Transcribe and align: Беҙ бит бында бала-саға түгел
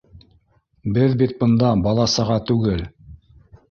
Беҙ 0.95 1.13
бит 1.21 1.37
бында 1.43 1.71
бала-саға 1.87 2.43
түгел 2.53 2.87